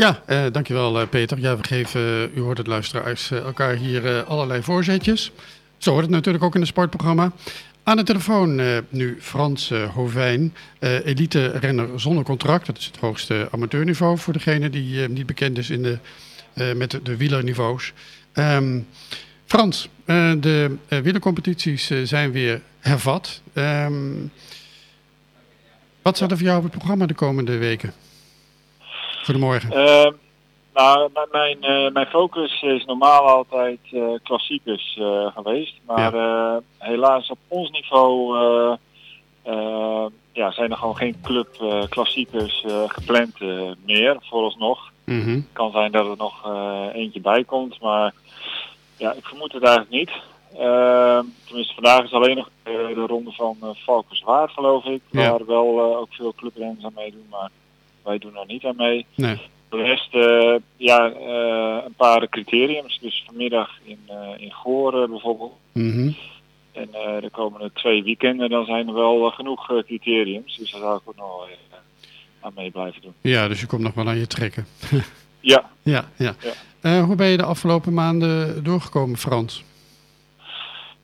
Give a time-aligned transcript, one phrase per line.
[0.00, 1.38] Ja, uh, dankjewel Peter.
[1.38, 5.32] Ja, we geven, u hoort het luisteraars, elkaar hier allerlei voorzetjes.
[5.78, 7.32] Zo hoort het natuurlijk ook in het sportprogramma.
[7.82, 10.54] Aan de telefoon nu Frans Hovijn,
[11.04, 12.66] elite-renner zonder contract.
[12.66, 15.98] Dat is het hoogste amateurniveau voor degene die niet bekend is in de,
[16.76, 17.92] met de, wielerniveaus.
[18.34, 18.86] Um,
[19.46, 19.88] Frans,
[20.40, 23.40] de wielercompetities zijn weer hervat.
[23.54, 24.30] Um,
[26.02, 27.92] wat staat er voor jou op het programma de komende weken?
[29.24, 29.70] Goedemorgen.
[29.72, 30.10] Uh,
[30.74, 35.74] nou, mijn, uh, mijn focus is normaal altijd uh, klassiekers uh, geweest.
[35.86, 36.12] Maar
[36.78, 38.38] helaas op ons niveau
[40.32, 41.48] ja, zijn er gewoon geen club
[41.88, 43.40] klassiekers gepland
[43.84, 44.92] meer, vooralsnog.
[45.04, 45.34] Mm -hmm.
[45.34, 46.50] Het kan zijn dat er nog
[46.92, 48.14] eentje bij komt, maar
[48.96, 50.10] ja, ik vermoed het eigenlijk niet.
[50.58, 55.02] Uh, tenminste, vandaag is alleen nog de ronde van uh, Valkenswaard, geloof ik.
[55.10, 55.30] Ja.
[55.30, 57.50] Waar wel uh, ook veel clubrenners aan meedoen, maar
[58.04, 59.06] wij doen er niet aan mee.
[59.14, 59.36] Nee.
[59.68, 60.12] Voor de rest,
[60.76, 61.12] ja,
[61.84, 62.98] een paar criteriums.
[63.00, 63.98] Dus vanmiddag in,
[64.36, 65.52] in Goren bijvoorbeeld.
[65.72, 66.16] Mm -hmm.
[66.72, 66.88] En
[67.20, 70.56] de komende twee weekenden, dan zijn er wel genoeg criteriums.
[70.56, 71.48] Dus daar zou ik ook nog
[72.40, 73.14] aan mee blijven doen.
[73.20, 74.66] Ja, dus je komt nog wel aan je trekken.
[75.40, 75.70] ja.
[75.82, 76.34] Ja, ja.
[76.82, 77.02] ja.
[77.02, 79.64] hoe ben je de afgelopen maanden doorgekomen, Frans?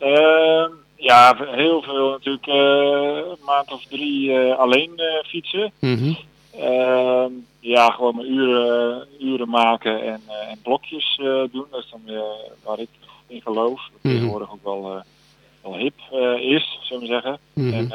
[0.00, 0.64] Uh,
[0.96, 2.54] ja, heel veel natuurlijk uh,
[3.30, 5.72] een maand of drie uh, alleen uh, fietsen.
[5.78, 6.16] Mm -hmm.
[7.60, 11.16] Ja, gewoon mijn uren, uren maken en, en blokjes
[11.52, 11.66] doen.
[11.70, 12.24] Dat is dan weer
[12.64, 12.88] waar ik
[13.26, 13.88] in geloof.
[13.92, 14.14] Dat mhm.
[14.14, 15.02] tegenwoordig ook wel,
[15.62, 15.94] wel hip
[16.40, 17.38] is, zullen we zeggen.
[17.52, 17.72] -hmm.
[17.72, 17.88] En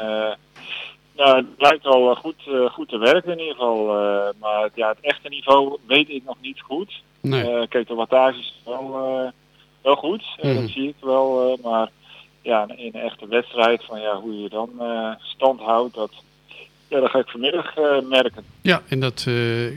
[1.16, 3.86] nou, het blijkt wel goed, goed te werken in ieder geval.
[4.40, 7.02] maar ja, het echte niveau weet ik nog niet goed.
[7.20, 7.68] Nee.
[7.68, 9.32] kijk, de wattage is wel
[9.84, 10.24] wel goed.
[10.42, 11.58] Dat zie ik wel.
[11.62, 11.90] Maar
[12.42, 16.10] ja, in een echte wedstrijd, van ja, hoe je dan uh, stand houdt, dat,
[16.94, 18.44] ja, dat ga ik vanmiddag uh, merken.
[18.60, 19.26] Ja, in dat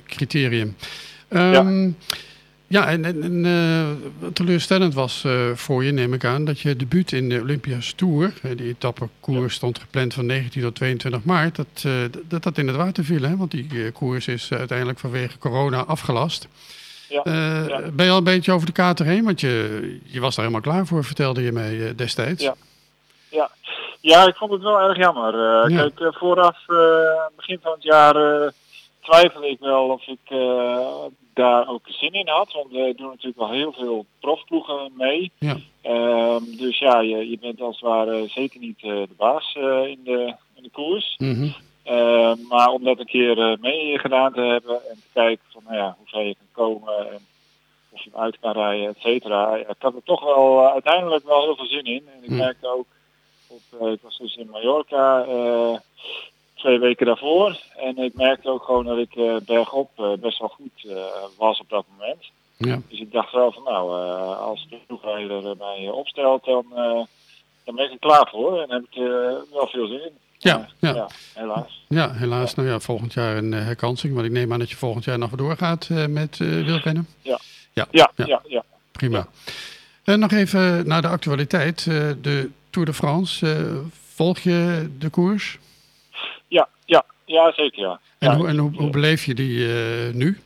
[0.06, 0.76] criterium.
[1.30, 1.94] Um, ja.
[2.70, 7.30] Ja, en, en, en teleurstellend was voor je, neem ik aan, dat je debuut in
[7.30, 11.86] de Olympia's Tour, die etappekoers stond gepland van 19 tot 22 maart, dat
[12.28, 13.22] dat, dat in het water viel.
[13.22, 13.38] Hè?
[13.38, 16.48] Want die koers is uiteindelijk vanwege corona afgelast.
[17.10, 17.82] Ja, uh, ja.
[17.94, 19.24] Ben je al een beetje over de kater heen?
[19.24, 22.44] Want je, je was daar helemaal klaar voor, vertelde je mij destijds.
[22.44, 22.56] Ja.
[23.30, 23.52] Ja.
[24.02, 25.34] Ja, ik vond het wel erg jammer.
[25.34, 25.90] Uh, ja.
[25.96, 26.66] Kijk, vooraf,
[27.36, 28.14] begin van het jaar,
[29.02, 30.38] twijfelde ik wel of ik
[31.34, 32.54] daar ook zin in had.
[32.54, 35.32] Want we doen natuurlijk wel heel veel profploegen mee.
[35.40, 35.56] Ja.
[35.82, 40.34] Ehm, dus ja, je, je bent als het ware zeker niet de baas in, de,
[40.56, 41.16] in de koers.
[41.18, 41.54] Mm -hmm.
[41.90, 45.62] Uh, maar om dat een keer uh, mee gedaan te hebben en te kijken van
[45.66, 47.20] nou ja, hoe ver je kan komen en
[47.90, 49.56] of je hem uit kan rijden, et cetera.
[49.56, 52.08] Ik had er toch wel uh, uiteindelijk wel heel veel zin in.
[52.16, 52.38] En ik Mm.
[52.38, 52.86] merkte ook,
[53.48, 55.26] op, ik was dus in Mallorca
[56.56, 57.60] twee weken daarvoor.
[57.76, 60.98] En ik merkte ook gewoon dat ik bergop best wel goed
[61.38, 62.32] was op dat moment.
[62.58, 62.82] Ja.
[62.90, 63.92] Dus ik dacht wel van nou,
[64.38, 66.66] als de ploegrijder mij opstelt, dan,
[67.64, 68.62] dan ben ik er klaar voor.
[68.62, 69.02] En heb ik
[69.52, 70.12] wel veel zin in.
[70.38, 70.94] Ja, ja.
[70.94, 71.86] ja, helaas.
[71.88, 72.56] Ja, helaas.
[72.56, 74.14] Nou ja, volgend jaar een herkansing.
[74.14, 77.08] Want ik neem aan dat je volgend jaar nog doorgaat met uh, wielrennen.
[77.22, 77.40] Ja.
[77.74, 78.26] Ja, ja, ja.
[78.26, 78.64] ja, ja.
[78.92, 79.28] Prima.
[80.04, 81.84] En nog even naar de actualiteit.
[82.22, 83.46] de Tour de France.
[84.16, 85.58] volg je de koers?
[86.48, 88.00] Ja, ja, ja zeker ja.
[88.18, 89.68] En, ja, hoe, en hoe, hoe beleef je die
[90.14, 90.40] nu?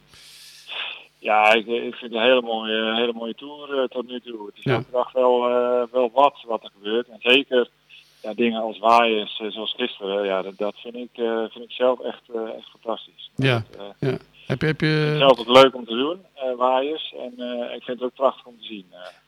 [1.20, 4.46] Ja, ik, ik vind het een hele mooie, hele mooie tour tot nu toe.
[4.46, 4.72] Het is Ja.
[4.74, 5.40] elke dag wel,
[5.92, 7.08] wel wat wat er gebeurt.
[7.08, 7.70] En zeker
[8.22, 11.10] ja, dingen als waaiers, eh, zoals gisteren, ja, dat, dat vind, ik,
[11.52, 12.22] vind ik zelf echt,
[12.58, 13.32] echt fantastisch.
[13.36, 14.18] Ja, dat, ja.
[14.46, 14.88] Heb je, heb je...
[14.88, 16.20] het zelf ook leuk om te doen,
[16.58, 17.14] waaiers.
[17.20, 17.34] En
[17.76, 18.86] ik vind het ook prachtig om te zien.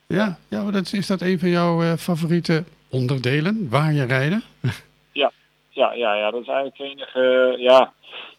[0.08, 4.44] Ja, ja maar dat, is dat een van jouw favoriete onderdelen, waar je rijden?
[5.12, 5.32] ja,
[5.70, 7.94] ja, ja, ja, dat is eigenlijk het enige, ja,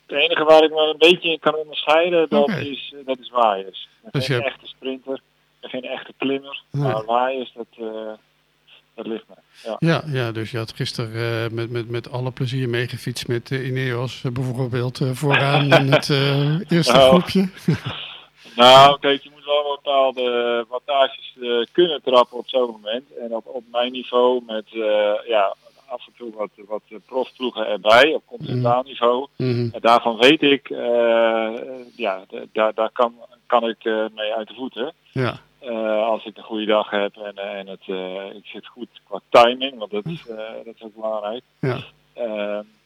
[0.07, 2.63] het enige waar ik me een beetje in kan onderscheiden, dat, Okay.
[2.65, 3.89] is, dat is waaiers.
[4.11, 5.21] Dus geen echte sprinter,
[5.61, 6.83] geen echte klimmer, Nee.
[6.83, 7.67] maar waaiers, dat,
[8.95, 9.35] dat ligt me.
[9.63, 9.77] Ja.
[9.79, 13.67] Ja, ja dus je had gisteren eh, met, met, met alle plezier meegefietst met uh,
[13.67, 17.09] Ineos eh, bijvoorbeeld eh, vooraan in het eh, eerste Nou.
[17.09, 17.49] groepje.
[18.57, 19.31] Nou, kijk, je
[19.85, 23.05] bepaalde wattages uh, kunnen trappen op zo'n moment.
[23.21, 25.55] En op, op mijn niveau met uh, ja,
[25.87, 29.27] af en toe wat, wat profploegen erbij op continentaal niveau.
[29.37, 29.69] Mhm.
[29.73, 30.79] En daarvan weet ik, uh,
[31.97, 33.15] ja, daar, daar kan,
[33.47, 33.85] kan ik
[34.15, 34.93] mee uit de voeten.
[35.13, 35.35] Ja,
[35.69, 37.89] Uh, als ik een goede dag heb en, en het,
[38.37, 40.23] ik zit goed qua timing, want dat, is,
[40.65, 41.43] dat is ook belangrijk.
[41.61, 41.79] ja.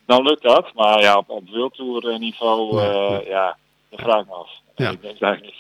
[0.07, 3.29] dan lukt dat, maar ja, op, op wildtour niveau, nee.
[3.29, 3.57] ja,
[3.91, 4.51] dat vraag ik me af.
[4.77, 4.91] Ja.
[4.91, 5.55] Ik denk het eigenlijk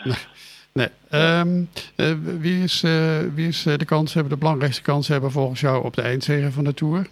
[0.00, 0.16] niet.
[0.72, 0.88] Nee.
[1.10, 1.62] Ehm,
[1.96, 5.60] eh, wie is, eh, wie is eh, de kans hebben, de belangrijkste kans hebben volgens
[5.60, 7.06] jou op de eindzege van de Tour?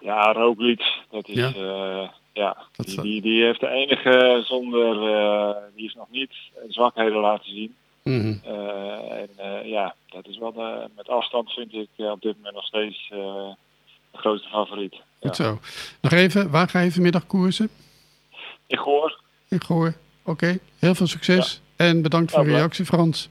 [0.00, 2.18] Ja, Roglic, dat is, Ja.
[2.32, 4.94] Ja, die, die, die, heeft de enige zonder,
[5.74, 6.30] die is nog niet
[6.68, 7.74] zwakheden laten zien.
[8.02, 8.34] Mhm.
[8.44, 9.28] en
[9.68, 13.54] ja, dat is wel de, met afstand vind ik op dit moment nog steeds de
[14.12, 14.94] grootste favoriet.
[15.20, 15.58] Goed zo.
[16.00, 17.68] Nog even, waar ga je vanmiddag koersen?
[18.66, 19.20] Ik hoor.
[19.48, 19.94] Ik hoor.
[20.24, 21.60] Oké, heel veel succes.
[21.80, 23.28] En bedankt voor de reactie, Frans.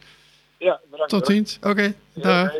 [0.57, 1.11] Ja, bedankt.
[1.11, 1.57] Tot ziens.
[1.61, 2.53] Oké, daar.